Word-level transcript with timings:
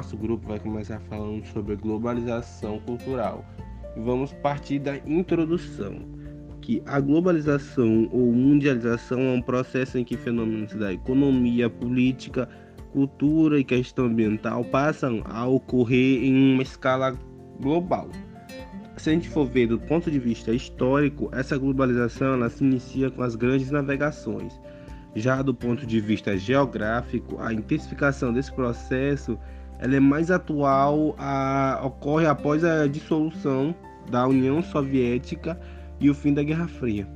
nosso 0.00 0.16
grupo 0.16 0.48
vai 0.48 0.58
começar 0.58 0.98
falando 1.10 1.44
sobre 1.48 1.76
globalização 1.76 2.80
cultural. 2.80 3.44
Vamos 3.98 4.32
partir 4.32 4.78
da 4.78 4.96
introdução, 4.96 6.00
que 6.62 6.82
a 6.86 6.98
globalização 6.98 8.08
ou 8.10 8.32
mundialização 8.32 9.20
é 9.20 9.32
um 9.32 9.42
processo 9.42 9.98
em 9.98 10.04
que 10.04 10.16
fenômenos 10.16 10.72
da 10.72 10.90
economia, 10.90 11.68
política, 11.68 12.48
cultura 12.94 13.60
e 13.60 13.64
questão 13.64 14.06
ambiental 14.06 14.64
passam 14.64 15.20
a 15.26 15.46
ocorrer 15.46 16.24
em 16.24 16.54
uma 16.54 16.62
escala 16.62 17.14
global. 17.60 18.08
Se 18.96 19.10
a 19.10 19.12
gente 19.12 19.28
for 19.28 19.44
ver 19.44 19.66
do 19.66 19.78
ponto 19.78 20.10
de 20.10 20.18
vista 20.18 20.50
histórico, 20.50 21.28
essa 21.32 21.58
globalização 21.58 22.32
ela 22.32 22.48
se 22.48 22.64
inicia 22.64 23.10
com 23.10 23.22
as 23.22 23.36
grandes 23.36 23.70
navegações. 23.70 24.58
Já 25.14 25.42
do 25.42 25.52
ponto 25.52 25.84
de 25.84 26.00
vista 26.00 26.38
geográfico, 26.38 27.38
a 27.38 27.52
intensificação 27.52 28.32
desse 28.32 28.50
processo 28.50 29.38
ela 29.80 29.96
é 29.96 30.00
mais 30.00 30.30
atual, 30.30 31.14
a, 31.18 31.80
ocorre 31.82 32.26
após 32.26 32.62
a 32.62 32.86
dissolução 32.86 33.74
da 34.10 34.26
União 34.26 34.62
Soviética 34.62 35.58
e 35.98 36.10
o 36.10 36.14
fim 36.14 36.34
da 36.34 36.42
Guerra 36.42 36.68
Fria. 36.68 37.08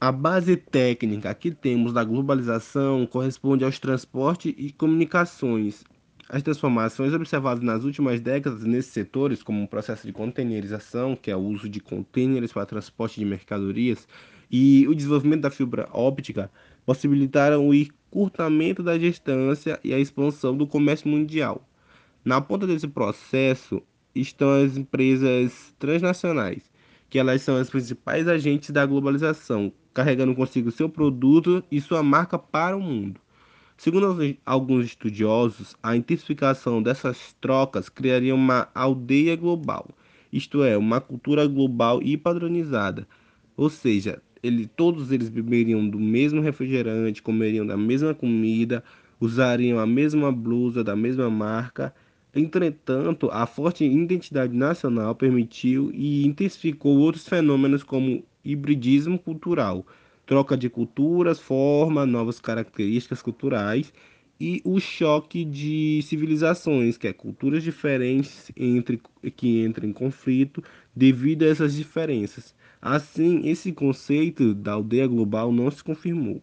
A 0.00 0.10
base 0.10 0.56
técnica 0.56 1.32
que 1.32 1.52
temos 1.52 1.92
da 1.92 2.02
globalização 2.02 3.06
corresponde 3.06 3.64
aos 3.64 3.78
transportes 3.78 4.52
e 4.58 4.72
comunicações. 4.72 5.84
As 6.28 6.42
transformações 6.42 7.14
observadas 7.14 7.62
nas 7.62 7.84
últimas 7.84 8.20
décadas 8.20 8.64
nesses 8.64 8.92
setores, 8.92 9.44
como 9.44 9.62
o 9.62 9.68
processo 9.68 10.04
de 10.04 10.12
containerização, 10.12 11.14
que 11.14 11.30
é 11.30 11.36
o 11.36 11.40
uso 11.40 11.68
de 11.68 11.78
contêineres 11.78 12.52
para 12.52 12.66
transporte 12.66 13.20
de 13.20 13.24
mercadorias, 13.24 14.08
e 14.50 14.86
o 14.88 14.94
desenvolvimento 14.94 15.42
da 15.42 15.50
fibra 15.50 15.88
óptica, 15.92 16.50
possibilitaram 16.84 17.68
o 17.68 17.74
encurtamento 18.16 18.82
da 18.82 18.96
distância 18.96 19.78
e 19.84 19.92
a 19.92 19.98
expansão 19.98 20.56
do 20.56 20.66
comércio 20.66 21.06
mundial. 21.06 21.68
Na 22.24 22.40
ponta 22.40 22.66
desse 22.66 22.88
processo 22.88 23.82
estão 24.14 24.50
as 24.52 24.74
empresas 24.74 25.74
transnacionais, 25.78 26.62
que 27.10 27.18
elas 27.18 27.42
são 27.42 27.56
as 27.56 27.68
principais 27.68 28.26
agentes 28.26 28.70
da 28.70 28.86
globalização, 28.86 29.70
carregando 29.92 30.34
consigo 30.34 30.70
seu 30.70 30.88
produto 30.88 31.62
e 31.70 31.78
sua 31.78 32.02
marca 32.02 32.38
para 32.38 32.74
o 32.74 32.80
mundo. 32.80 33.20
Segundo 33.76 34.16
alguns 34.46 34.86
estudiosos, 34.86 35.76
a 35.82 35.94
intensificação 35.94 36.82
dessas 36.82 37.34
trocas 37.38 37.90
criaria 37.90 38.34
uma 38.34 38.68
aldeia 38.74 39.36
global, 39.36 39.90
isto 40.32 40.64
é, 40.64 40.74
uma 40.78 41.02
cultura 41.02 41.46
global 41.46 42.02
e 42.02 42.16
padronizada. 42.16 43.06
Ou 43.54 43.68
seja, 43.68 44.22
ele, 44.46 44.66
todos 44.66 45.10
eles 45.10 45.28
beberiam 45.28 45.88
do 45.88 45.98
mesmo 45.98 46.40
refrigerante, 46.40 47.22
comeriam 47.22 47.66
da 47.66 47.76
mesma 47.76 48.14
comida, 48.14 48.82
usariam 49.20 49.78
a 49.78 49.86
mesma 49.86 50.30
blusa 50.30 50.84
da 50.84 50.94
mesma 50.94 51.28
marca. 51.30 51.94
Entretanto, 52.34 53.30
a 53.32 53.46
forte 53.46 53.84
identidade 53.84 54.54
nacional 54.54 55.14
permitiu 55.14 55.90
e 55.94 56.26
intensificou 56.26 56.98
outros 56.98 57.26
fenômenos 57.26 57.82
como 57.82 58.22
hibridismo 58.44 59.18
cultural, 59.18 59.86
troca 60.26 60.56
de 60.56 60.68
culturas, 60.68 61.40
forma, 61.40 62.04
novas 62.04 62.40
características 62.40 63.22
culturais 63.22 63.92
e 64.38 64.60
o 64.64 64.78
choque 64.78 65.44
de 65.44 66.02
civilizações, 66.02 66.98
que 66.98 67.08
é 67.08 67.12
culturas 67.12 67.62
diferentes 67.62 68.50
entre, 68.56 69.00
que 69.34 69.64
entram 69.64 69.88
em 69.88 69.92
conflito 69.92 70.62
devido 70.94 71.42
a 71.44 71.48
essas 71.48 71.74
diferenças. 71.74 72.54
Assim, 72.80 73.46
esse 73.48 73.72
conceito 73.72 74.54
da 74.54 74.72
aldeia 74.72 75.06
global 75.06 75.50
não 75.50 75.70
se 75.70 75.82
confirmou. 75.82 76.40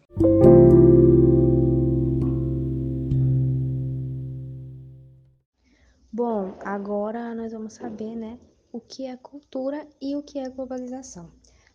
Bom, 6.12 6.54
agora 6.64 7.34
nós 7.34 7.52
vamos 7.52 7.72
saber, 7.72 8.14
né, 8.14 8.38
o 8.72 8.80
que 8.80 9.06
é 9.06 9.16
cultura 9.16 9.86
e 10.00 10.14
o 10.16 10.22
que 10.22 10.38
é 10.38 10.48
globalização. 10.48 11.30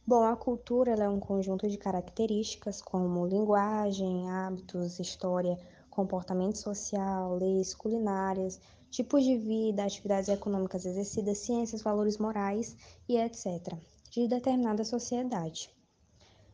Bom, 0.05 0.23
a 0.23 0.35
cultura 0.35 0.91
é 0.91 1.09
um 1.09 1.19
conjunto 1.19 1.69
de 1.69 1.77
características 1.77 2.81
como 2.81 3.27
linguagem, 3.27 4.29
hábitos, 4.29 4.99
história, 4.99 5.57
comportamento 5.89 6.57
social, 6.57 7.35
leis 7.37 7.75
culinárias, 7.75 8.59
tipos 8.89 9.23
de 9.23 9.37
vida, 9.37 9.83
atividades 9.83 10.29
econômicas 10.29 10.85
exercidas, 10.85 11.37
ciências, 11.37 11.81
valores 11.81 12.17
morais 12.17 12.75
e 13.07 13.17
etc., 13.17 13.77
de 14.09 14.27
determinada 14.27 14.83
sociedade. 14.83 15.69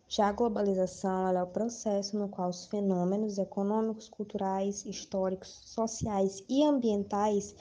Já 0.08 0.28
a 0.28 0.32
globalização 0.34 1.30
é 1.30 1.42
o 1.42 1.48
processo 1.48 2.18
no 2.18 2.30
qual 2.30 2.50
os 2.50 2.68
fenômenos 2.68 3.38
econômicos, 3.38 4.08
culturais, 4.08 4.86
históricos, 4.86 5.62
sociais 5.66 6.44
e 6.48 6.64
ambientais 6.64 7.56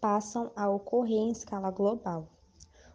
passam 0.00 0.52
a 0.54 0.70
ocorrer 0.70 1.18
em 1.18 1.32
escala 1.32 1.70
global. 1.70 2.28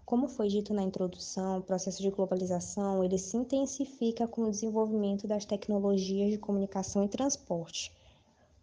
Como 0.06 0.28
foi 0.28 0.47
dito 0.47 0.74
na 0.74 0.84
introdução, 0.84 1.58
o 1.58 1.63
processo 1.63 2.02
de 2.02 2.12
globalização 2.12 3.03
ele 3.03 3.18
se 3.18 3.36
intensifica 3.36 4.28
com 4.28 4.44
o 4.44 4.52
desenvolvimento 4.52 5.28
das 5.28 5.46
tecnologias 5.46 6.31
de 6.31 6.38
comunicação 6.38 7.03
e 7.03 7.09
transporte. 7.09 7.92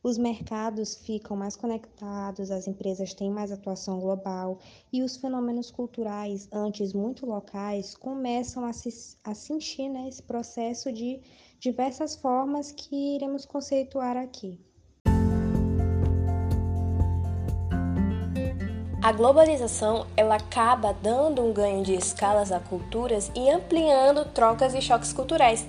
Os 0.02 0.16
mercados 0.16 0.94
ficam 0.94 1.36
mais 1.36 1.56
conectados, 1.56 2.50
as 2.50 2.66
empresas 2.66 3.12
têm 3.12 3.30
mais 3.30 3.52
atuação 3.52 4.00
global 4.00 4.58
e 4.90 5.02
os 5.02 5.18
fenômenos 5.18 5.70
culturais, 5.70 6.48
antes 6.50 6.94
muito 6.94 7.26
locais, 7.26 7.94
começam 7.94 8.64
a, 8.64 8.72
se, 8.72 8.88
a 9.22 9.34
sentir 9.34 9.90
né, 9.90 10.08
esse 10.08 10.22
processo 10.22 10.90
de 10.90 11.20
diversas 11.58 12.16
formas 12.16 12.72
que 12.72 13.16
iremos 13.16 13.44
conceituar 13.44 14.16
aqui. 14.16 14.58
A 19.02 19.12
globalização 19.12 20.06
ela 20.16 20.36
acaba 20.36 20.94
dando 20.94 21.44
um 21.44 21.52
ganho 21.52 21.84
de 21.84 21.94
escalas 21.94 22.50
a 22.50 22.58
culturas 22.58 23.30
e 23.36 23.50
ampliando 23.50 24.24
trocas 24.32 24.72
e 24.72 24.80
choques 24.80 25.12
culturais. 25.12 25.66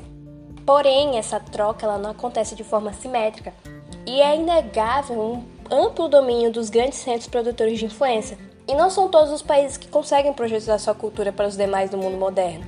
Porém, 0.66 1.18
essa 1.18 1.38
troca 1.38 1.86
ela 1.86 1.98
não 1.98 2.12
acontece 2.12 2.56
de 2.56 2.64
forma 2.64 2.94
simétrica 2.94 3.54
e 4.12 4.20
é 4.20 4.36
inegável 4.36 5.22
um 5.22 5.44
amplo 5.74 6.10
domínio 6.10 6.52
dos 6.52 6.70
grandes 6.70 7.00
centros 7.00 7.30
produtores 7.30 7.80
de 7.80 7.86
influência. 7.86 8.38
E 8.68 8.76
não 8.76 8.90
são 8.90 9.08
todos 9.08 9.32
os 9.32 9.42
países 9.42 9.78
que 9.78 9.88
conseguem 9.88 10.34
projetar 10.34 10.78
sua 10.80 10.94
cultura 10.94 11.32
para 11.32 11.48
os 11.48 11.56
demais 11.56 11.90
do 11.90 11.98
mundo 11.98 12.18
moderno. 12.18 12.66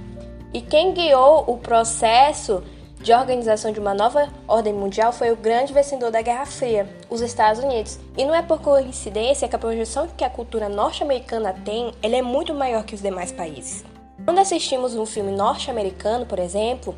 E 0.54 0.62
quem 0.62 0.94
guiou 0.94 1.44
o 1.46 1.58
processo 1.58 2.64
de 2.98 3.12
organização 3.12 3.74
de 3.74 3.80
uma 3.82 3.94
nova 3.94 4.30
ordem 4.48 4.72
mundial 4.72 5.12
foi 5.12 5.34
o 5.34 5.36
grande 5.36 5.74
vencedor 5.74 6.12
da 6.12 6.22
Guerra 6.22 6.46
Fria, 6.46 6.88
os 7.10 7.20
Estados 7.20 7.62
Unidos. 7.62 8.00
E 8.18 8.24
não 8.24 8.34
é 8.34 8.42
por 8.42 8.62
coincidência 8.62 9.50
que 9.50 9.56
a 9.58 9.60
projeção 9.60 10.08
que 10.16 10.24
a 10.24 10.30
cultura 10.30 10.70
norte-americana 10.70 11.54
tem, 11.66 11.92
ela 12.02 12.16
é 12.16 12.22
muito 12.22 12.54
maior 12.54 12.86
que 12.86 12.96
os 12.96 13.02
demais 13.02 13.34
países. 13.34 13.84
Quando 14.24 14.40
assistimos 14.40 14.96
um 14.96 15.06
filme 15.06 15.34
norte-americano, 15.34 16.26
por 16.26 16.40
exemplo, 16.40 16.96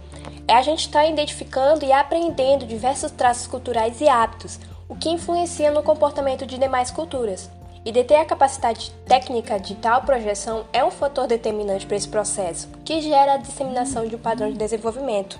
a 0.54 0.62
gente 0.62 0.82
está 0.82 1.06
identificando 1.06 1.84
e 1.84 1.92
aprendendo 1.92 2.66
diversos 2.66 3.12
traços 3.12 3.48
culturais 3.48 4.00
e 4.00 4.08
hábitos, 4.08 4.60
o 4.88 4.96
que 4.96 5.10
influencia 5.10 5.72
no 5.72 5.82
comportamento 5.82 6.46
de 6.46 6.58
demais 6.58 6.92
culturas. 6.92 7.50
E 7.84 7.92
deter 7.92 8.20
a 8.20 8.26
capacidade 8.26 8.92
técnica 9.06 9.60
de 9.60 9.76
tal 9.76 10.02
projeção 10.02 10.66
é 10.74 10.84
um 10.84 10.92
fator 10.92 11.28
determinante 11.28 11.86
para 11.86 11.98
esse 11.98 12.08
processo, 12.08 12.68
que 12.84 13.02
gera 13.02 13.34
a 13.34 13.38
disseminação 13.38 14.08
de 14.08 14.16
um 14.16 14.20
padrão 14.20 14.52
de 14.52 14.58
desenvolvimento. 14.58 15.40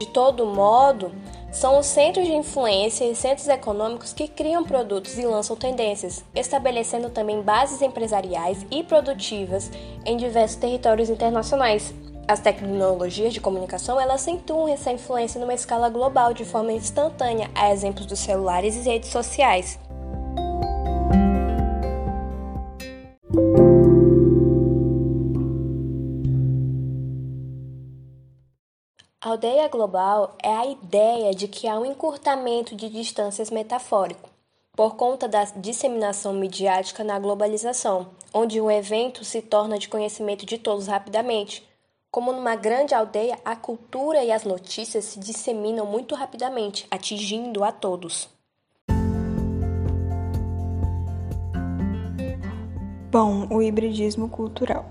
De 0.00 0.06
todo 0.06 0.46
modo, 0.46 1.12
são 1.52 1.78
os 1.78 1.86
centros 1.86 2.26
de 2.26 2.32
influência 2.32 3.04
e 3.04 3.14
centros 3.14 3.46
econômicos 3.46 4.12
que 4.12 4.26
criam 4.26 4.64
produtos 4.64 5.18
e 5.18 5.26
lançam 5.26 5.54
tendências, 5.54 6.24
estabelecendo 6.34 7.10
também 7.10 7.42
bases 7.42 7.82
empresariais 7.82 8.64
e 8.70 8.82
produtivas 8.82 9.70
em 10.04 10.16
diversos 10.16 10.56
territórios 10.56 11.10
internacionais. 11.10 11.94
As 12.26 12.40
tecnologias 12.40 13.32
de 13.32 13.40
comunicação 13.40 14.00
elas 14.00 14.22
acentuam 14.22 14.68
essa 14.68 14.92
influência 14.92 15.40
numa 15.40 15.54
escala 15.54 15.88
global 15.88 16.32
de 16.32 16.44
forma 16.44 16.72
instantânea, 16.72 17.50
a 17.54 17.70
exemplos 17.70 18.06
dos 18.06 18.20
celulares 18.20 18.76
e 18.76 18.80
redes 18.80 19.10
sociais. 19.10 19.78
Aldeia 29.20 29.68
global 29.68 30.36
é 30.42 30.52
a 30.52 30.66
ideia 30.66 31.32
de 31.32 31.46
que 31.46 31.68
há 31.68 31.78
um 31.78 31.86
encurtamento 31.86 32.74
de 32.74 32.88
distâncias 32.88 33.50
metafórico, 33.50 34.28
por 34.76 34.96
conta 34.96 35.28
da 35.28 35.44
disseminação 35.44 36.32
midiática 36.34 37.04
na 37.04 37.18
globalização, 37.18 38.08
onde 38.34 38.60
o 38.60 38.70
evento 38.70 39.24
se 39.24 39.40
torna 39.40 39.78
de 39.78 39.88
conhecimento 39.88 40.44
de 40.44 40.58
todos 40.58 40.86
rapidamente. 40.86 41.71
Como 42.12 42.30
numa 42.30 42.54
grande 42.54 42.94
aldeia, 42.94 43.38
a 43.42 43.56
cultura 43.56 44.22
e 44.22 44.30
as 44.30 44.44
notícias 44.44 45.06
se 45.06 45.18
disseminam 45.18 45.86
muito 45.86 46.14
rapidamente, 46.14 46.86
atingindo 46.90 47.64
a 47.64 47.72
todos. 47.72 48.28
Bom, 53.10 53.46
o 53.50 53.62
hibridismo 53.62 54.28
cultural. 54.28 54.84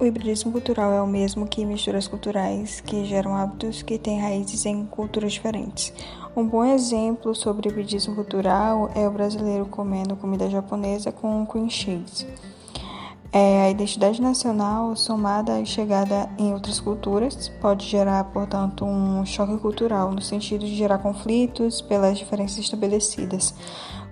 O 0.00 0.06
hibridismo 0.06 0.52
cultural 0.52 0.90
é 0.90 1.02
o 1.02 1.06
mesmo 1.06 1.46
que 1.46 1.66
misturas 1.66 2.08
culturais 2.08 2.80
que 2.80 3.04
geram 3.04 3.36
hábitos 3.36 3.82
que 3.82 3.98
têm 3.98 4.22
raízes 4.22 4.64
em 4.64 4.86
culturas 4.86 5.34
diferentes. 5.34 5.92
Um 6.34 6.48
bom 6.48 6.64
exemplo 6.64 7.34
sobre 7.34 7.68
hibridismo 7.68 8.14
cultural 8.14 8.90
é 8.94 9.06
o 9.06 9.12
brasileiro 9.12 9.66
comendo 9.66 10.16
comida 10.16 10.48
japonesa 10.48 11.12
com 11.12 11.44
cream 11.44 11.68
cheese. 11.68 12.26
É, 13.34 13.64
a 13.64 13.70
identidade 13.70 14.22
nacional, 14.22 14.94
somada 14.94 15.56
à 15.56 15.64
chegada 15.64 16.30
em 16.38 16.52
outras 16.52 16.78
culturas, 16.78 17.48
pode 17.60 17.84
gerar, 17.84 18.22
portanto, 18.24 18.84
um 18.84 19.26
choque 19.26 19.58
cultural, 19.58 20.12
no 20.12 20.22
sentido 20.22 20.64
de 20.64 20.74
gerar 20.74 20.98
conflitos 20.98 21.82
pelas 21.82 22.16
diferenças 22.16 22.58
estabelecidas. 22.58 23.52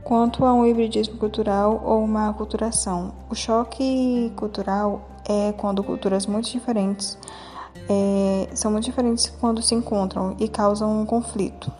Quanto 0.03 0.45
a 0.45 0.53
um 0.53 0.67
hibridismo 0.67 1.19
cultural 1.19 1.81
ou 1.85 2.03
uma 2.03 2.31
aculturação, 2.31 3.13
o 3.31 3.35
choque 3.37 4.33
cultural 4.35 5.09
é 5.25 5.53
quando 5.53 5.85
culturas 5.85 6.27
muito 6.27 6.51
diferentes 6.51 7.17
é, 7.89 8.49
são 8.55 8.71
muito 8.71 8.85
diferentes 8.85 9.29
quando 9.41 9.63
se 9.63 9.75
encontram 9.75 10.37
e 10.39 10.49
causam 10.49 11.01
um 11.01 11.07
conflito. 11.07 11.71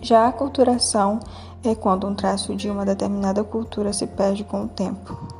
Já 0.00 0.24
a 0.24 0.28
aculturação 0.28 1.20
é 1.62 1.74
quando 1.74 2.06
um 2.06 2.14
traço 2.14 2.54
de 2.54 2.68
uma 2.68 2.84
determinada 2.84 3.42
cultura 3.42 3.92
se 3.92 4.06
perde 4.06 4.44
com 4.44 4.64
o 4.64 4.68
tempo. 4.68 5.33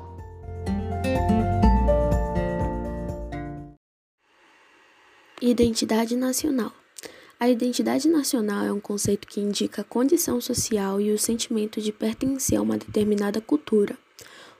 Identidade 5.46 6.16
nacional. 6.16 6.72
A 7.38 7.50
identidade 7.50 8.08
nacional 8.08 8.64
é 8.64 8.72
um 8.72 8.80
conceito 8.80 9.28
que 9.28 9.42
indica 9.42 9.82
a 9.82 9.84
condição 9.84 10.40
social 10.40 10.98
e 10.98 11.12
o 11.12 11.18
sentimento 11.18 11.82
de 11.82 11.92
pertencer 11.92 12.58
a 12.58 12.62
uma 12.62 12.78
determinada 12.78 13.42
cultura. 13.42 13.98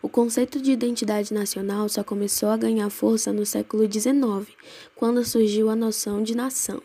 O 0.03 0.11
conceito 0.11 0.61
de 0.61 0.73
identidade 0.73 1.33
nacional 1.33 1.89
só 1.89 2.05
começou 2.05 2.51
a 2.51 2.59
ganhar 2.59 2.91
força 2.91 3.33
no 3.33 3.47
século 3.47 3.91
XIX, 3.91 4.55
quando 4.95 5.25
surgiu 5.25 5.71
a 5.71 5.75
noção 5.75 6.23
de 6.23 6.35
nação. 6.35 6.83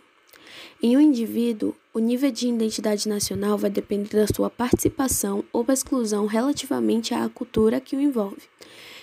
Em 0.81 0.96
um 0.96 1.01
indivíduo, 1.01 1.75
o 1.94 2.00
nível 2.00 2.31
de 2.31 2.48
identidade 2.48 3.10
nacional 3.10 3.57
vai 3.57 3.69
depender 3.69 4.16
da 4.16 4.28
sua 4.34 4.50
participação 4.50 5.44
ou 5.51 5.66
exclusão 5.68 6.25
relativamente 6.25 7.13
à 7.13 7.28
cultura 7.28 7.81
que 7.81 7.98
o 7.98 8.00
envolve 8.00 8.48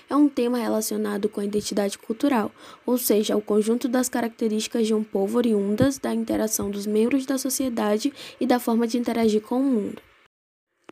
é 0.09 0.17
um 0.17 0.29
tema 0.29 0.59
relacionado 0.59 1.29
com 1.29 1.41
a 1.41 1.45
identidade 1.45 1.99
cultural, 1.99 2.51
ou 2.85 2.97
seja, 2.97 3.37
o 3.37 3.43
conjunto 3.43 3.89
das 3.89 4.09
características 4.09 4.87
de 4.87 4.95
um 4.95 5.03
povo 5.03 5.39
oriundas 5.39 5.99
da 5.99 6.15
interação 6.15 6.71
dos 6.71 6.87
membros 6.87 7.27
da 7.27 7.39
sociedade 7.39 8.13
e 8.41 8.47
da 8.47 8.59
forma 8.59 8.87
de 8.87 8.99
interagir 8.99 9.43
com 9.43 9.61
o 9.61 9.65
mundo. 9.65 10.03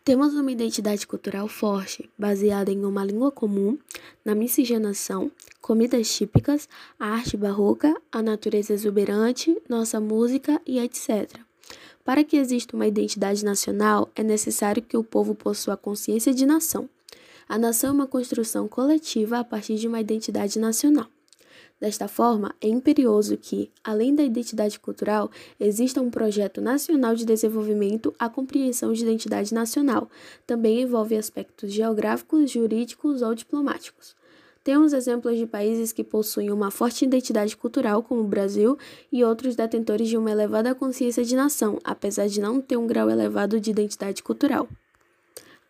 Temos 0.05 0.35
uma 0.35 0.53
identidade 0.53 1.07
cultural 1.07 1.49
forte, 1.49 2.11
baseada 2.19 2.71
em 2.71 2.85
uma 2.85 3.03
língua 3.03 3.33
comum, 3.33 3.79
na 4.23 4.35
miscigenação, 4.35 5.33
comidas 5.63 6.15
típicas, 6.15 6.69
a 7.01 7.07
arte 7.07 7.39
barroca, 7.39 7.95
a 8.13 8.21
natureza 8.21 8.75
exuberante, 8.75 9.57
nossa 9.67 9.99
música 9.99 10.61
e 10.67 10.79
etc. 10.79 11.41
Para 12.05 12.23
que 12.23 12.37
exista 12.37 12.77
uma 12.77 12.87
identidade 12.87 13.43
nacional, 13.43 14.11
é 14.15 14.23
necessário 14.23 14.83
que 14.83 14.95
o 14.95 15.03
povo 15.03 15.35
possua 15.35 15.75
consciência 15.75 16.35
de 16.35 16.45
nação. 16.45 16.87
A 17.49 17.59
nação 17.59 17.91
é 17.91 17.93
uma 17.93 18.07
construção 18.07 18.67
coletiva 18.67 19.39
a 19.39 19.45
partir 19.45 19.77
de 19.77 19.87
uma 19.87 20.01
identidade 20.01 20.59
nacional. 20.59 21.07
Desta 21.81 22.09
forma, 22.09 22.55
é 22.61 22.69
imperioso 22.69 23.37
que, 23.37 23.71
além 23.83 24.15
da 24.15 24.23
identidade 24.23 24.79
cultural, 24.79 25.31
exista 25.61 26.01
um 26.01 26.09
projeto 26.09 26.61
nacional 26.61 27.15
de 27.15 27.27
desenvolvimento. 27.27 28.15
A 28.19 28.29
compreensão 28.29 28.93
de 28.93 29.03
identidade 29.03 29.53
nacional 29.53 30.09
também 30.47 30.81
envolve 30.81 31.17
aspectos 31.17 31.73
geográficos, 31.73 32.51
jurídicos 32.51 33.21
ou 33.21 33.35
diplomáticos. 33.35 34.17
Temos 34.63 34.95
exemplos 34.95 35.37
de 35.37 35.47
países 35.47 35.93
que 35.93 36.03
possuem 36.03 36.51
uma 36.51 36.71
forte 36.71 37.05
identidade 37.05 37.55
cultural, 37.55 38.03
como 38.03 38.23
o 38.23 38.29
Brasil, 38.29 38.79
e 39.13 39.23
outros 39.23 39.55
detentores 39.55 40.09
de 40.09 40.17
uma 40.17 40.31
elevada 40.31 40.75
consciência 40.75 41.23
de 41.23 41.37
nação, 41.37 41.79
apesar 41.85 42.29
de 42.29 42.41
não 42.41 42.63
ter 42.63 42.79
um 42.79 42.87
grau 42.87 43.11
elevado 43.11 43.61
de 43.61 43.71
identidade 43.71 44.23
cultural. 44.23 44.67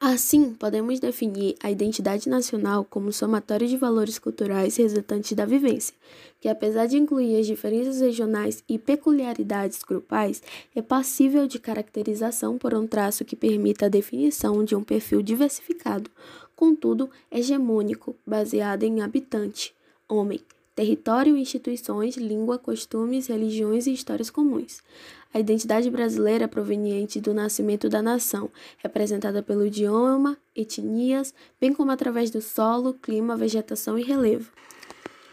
Assim, 0.07 0.53
podemos 0.53 1.01
definir 1.01 1.57
a 1.63 1.71
identidade 1.71 2.29
nacional 2.29 2.85
como 2.85 3.11
somatório 3.11 3.67
de 3.67 3.79
valores 3.79 4.19
culturais 4.19 4.77
resultantes 4.77 5.33
da 5.33 5.47
vivência, 5.47 5.95
que 6.43 6.47
apesar 6.47 6.85
de 6.85 6.99
incluir 6.99 7.41
as 7.41 7.47
diferenças 7.47 8.03
regionais 8.03 8.63
e 8.69 8.79
peculiaridades 8.79 9.83
grupais, 9.83 10.43
é 10.77 10.83
passível 10.83 11.47
de 11.47 11.59
caracterização 11.59 12.59
por 12.59 12.75
um 12.75 12.87
traço 12.87 13.25
que 13.25 13.35
permita 13.35 13.87
a 13.87 13.89
definição 13.89 14.63
de 14.63 14.77
um 14.77 14.85
perfil 14.85 15.23
diversificado, 15.23 16.11
contudo 16.55 17.09
hegemônico, 17.33 18.15
baseado 18.27 18.83
em 18.83 19.01
habitante, 19.01 19.75
homem, 20.07 20.39
território, 20.75 21.35
instituições, 21.35 22.19
língua, 22.19 22.59
costumes, 22.59 23.29
religiões 23.29 23.87
e 23.87 23.95
histórias 23.95 24.29
comuns. 24.29 24.83
A 25.35 25.41
identidade 25.41 25.91
brasileira 25.91 26.45
é 26.45 26.47
proveniente 26.47 27.21
do 27.21 27.35
nascimento 27.35 27.89
da 27.89 28.01
nação, 28.01 28.53
representada 28.79 29.43
pelo 29.43 29.67
idioma, 29.67 30.39
etnias, 30.55 31.35
bem 31.61 31.73
como 31.73 31.91
através 31.91 32.31
do 32.31 32.41
solo, 32.41 32.95
clima, 32.95 33.37
vegetação 33.37 33.99
e 33.99 34.05
relevo. 34.05 34.53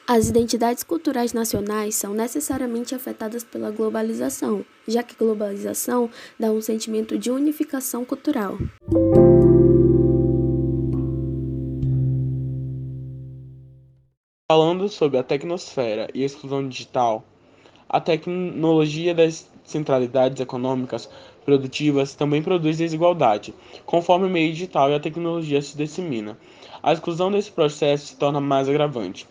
As 0.08 0.28
identidades 0.28 0.84
culturais 0.84 1.34
nacionais 1.34 1.94
são 1.94 2.16
necessariamente 2.16 2.96
afetadas 2.96 3.44
pela 3.44 3.70
globalização, 3.70 4.66
já 4.88 5.04
que 5.04 5.14
globalização 5.14 6.10
dá 6.40 6.52
um 6.52 6.62
sentimento 6.62 7.16
de 7.16 7.30
unificação 7.30 8.04
cultural. 8.04 8.58
Falando 14.52 14.90
sobre 14.90 15.20
a 15.20 15.24
tecnosfera 15.24 16.10
e 16.12 16.24
a 16.24 16.26
exclusão 16.26 16.68
digital, 16.68 17.24
a 17.88 18.02
tecnologia 18.02 19.14
das 19.14 19.51
centralidades 19.64 20.40
econômicas 20.40 21.10
produtivas 21.46 22.14
também 22.14 22.42
produz 22.42 22.78
desigualdade, 22.78 23.54
conforme 23.86 24.26
o 24.26 24.30
meio 24.30 24.52
digital 24.54 24.90
e 24.90 24.96
a 24.96 25.00
tecnologia 25.00 25.62
se 25.62 25.76
dissemina. 25.76 26.38
A 26.84 26.94
exclusão 26.94 27.32
desse 27.32 27.52
processo 27.52 28.08
se 28.08 28.16
torna 28.16 28.40
mais 28.40 28.68
agravante. 28.70 29.28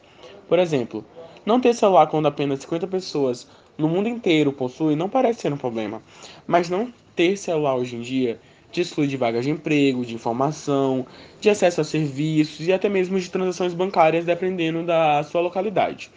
Por 0.49 0.59
exemplo, 0.59 1.05
não 1.45 1.61
ter 1.61 1.75
celular 1.75 2.07
quando 2.07 2.27
apenas 2.27 2.61
50 2.61 2.87
pessoas 2.87 3.49
no 3.79 3.89
mundo 3.89 4.09
inteiro 4.09 4.53
possuem 4.53 4.97
não 4.97 5.09
parece 5.09 5.41
ser 5.41 5.53
um 5.53 5.57
problema, 5.57 6.03
mas 6.47 6.69
não 6.69 6.93
ter 7.17 7.37
celular 7.37 7.77
hoje 7.77 7.97
em 7.97 8.01
dia 8.01 8.41
te 8.71 8.81
exclui 8.81 9.07
de 9.07 9.17
vagas 9.17 9.45
de 9.45 9.51
emprego, 9.51 10.05
de 10.05 10.15
informação, 10.15 11.07
de 11.41 11.51
acesso 11.51 11.81
a 11.81 11.85
serviços 11.85 12.67
e 12.67 12.73
até 12.73 12.89
mesmo 12.89 13.19
de 13.19 13.29
transações 13.29 13.75
bancárias, 13.75 14.25
dependendo 14.25 14.85
da 14.85 15.23
sua 15.25 15.41
localidade. 15.41 16.11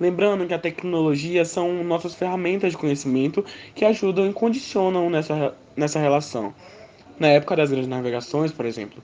Lembrando 0.00 0.46
que 0.46 0.54
a 0.54 0.58
tecnologia 0.58 1.44
são 1.44 1.84
nossas 1.84 2.14
ferramentas 2.14 2.72
de 2.72 2.78
conhecimento 2.78 3.44
que 3.74 3.84
ajudam 3.84 4.30
e 4.30 4.32
condicionam 4.32 5.10
nessa, 5.10 5.54
nessa 5.76 6.00
relação. 6.00 6.54
Na 7.18 7.28
época 7.28 7.54
das 7.54 7.68
grandes 7.68 7.86
navegações, 7.88 8.50
por 8.50 8.64
exemplo, 8.64 9.02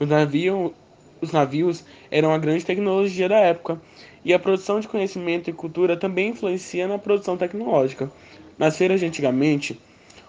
os, 0.00 0.08
navio, 0.08 0.74
os 1.20 1.30
navios 1.30 1.84
eram 2.10 2.34
a 2.34 2.38
grande 2.38 2.64
tecnologia 2.64 3.28
da 3.28 3.36
época, 3.36 3.80
e 4.24 4.34
a 4.34 4.38
produção 4.38 4.80
de 4.80 4.88
conhecimento 4.88 5.48
e 5.48 5.52
cultura 5.52 5.96
também 5.96 6.30
influencia 6.30 6.88
na 6.88 6.98
produção 6.98 7.36
tecnológica. 7.36 8.10
Nas 8.58 8.76
feiras 8.76 8.98
de 8.98 9.06
antigamente, 9.06 9.80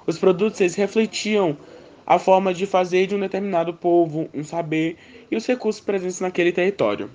os 0.05 0.20
produtos 0.20 0.62
eles 0.62 0.75
refletiam 0.75 1.58
a 2.05 2.20
forma 2.20 2.53
de 2.53 2.67
fazer 2.67 3.08
de 3.08 3.15
um 3.15 3.20
determinado 3.20 3.74
povo, 3.74 4.29
um 4.34 4.43
saber 4.43 4.96
e 5.32 5.36
os 5.36 5.46
recursos 5.46 5.82
presentes 5.82 6.20
naquele 6.20 6.51
território. 6.51 7.10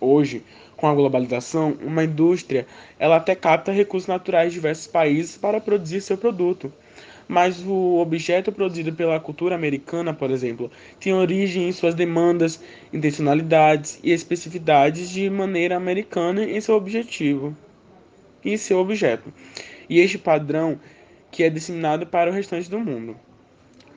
Hoje, 0.00 0.42
com 0.80 0.88
a 0.88 0.94
globalização, 0.94 1.76
uma 1.82 2.04
indústria 2.04 2.66
ela 2.98 3.16
até 3.16 3.34
capta 3.34 3.70
recursos 3.70 4.08
naturais 4.08 4.48
de 4.48 4.54
diversos 4.54 4.86
países 4.86 5.36
para 5.36 5.60
produzir 5.60 6.00
seu 6.00 6.16
produto. 6.16 6.72
Mas 7.28 7.60
o 7.60 7.98
objeto 7.98 8.50
produzido 8.50 8.90
pela 8.92 9.20
cultura 9.20 9.54
americana, 9.54 10.14
por 10.14 10.30
exemplo, 10.30 10.70
tem 10.98 11.12
origem 11.12 11.68
em 11.68 11.72
suas 11.72 11.94
demandas, 11.94 12.60
intencionalidades 12.92 14.00
e 14.02 14.10
especificidades 14.10 15.10
de 15.10 15.28
maneira 15.28 15.76
americana 15.76 16.44
em 16.44 16.60
seu 16.62 16.76
objetivo 16.76 17.54
e 18.42 18.56
seu 18.56 18.78
objeto. 18.78 19.30
E 19.86 20.00
este 20.00 20.16
padrão 20.16 20.80
que 21.30 21.44
é 21.44 21.50
disseminado 21.50 22.06
para 22.06 22.30
o 22.30 22.32
restante 22.32 22.70
do 22.70 22.80
mundo. 22.80 23.14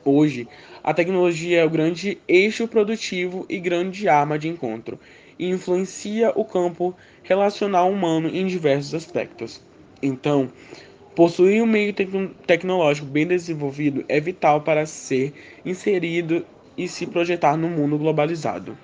Hoje, 0.03 0.49
a 0.83 0.93
tecnologia 0.93 1.61
é 1.61 1.65
o 1.65 1.69
grande 1.69 2.17
eixo 2.27 2.67
produtivo 2.67 3.45
e 3.47 3.57
grande 3.57 4.09
arma 4.09 4.37
de 4.37 4.49
encontro, 4.49 4.99
e 5.37 5.49
influencia 5.49 6.31
o 6.35 6.45
campo 6.45 6.95
relacional 7.23 7.89
humano 7.91 8.29
em 8.29 8.45
diversos 8.45 8.93
aspectos. 8.93 9.61
Então, 10.01 10.49
possuir 11.15 11.61
um 11.61 11.65
meio 11.65 11.93
tec 11.93 12.09
tecnológico 12.45 13.07
bem 13.07 13.25
desenvolvido 13.25 14.03
é 14.07 14.19
vital 14.19 14.61
para 14.61 14.85
ser 14.85 15.33
inserido 15.65 16.45
e 16.77 16.87
se 16.87 17.05
projetar 17.05 17.55
no 17.55 17.69
mundo 17.69 17.97
globalizado. 17.97 18.77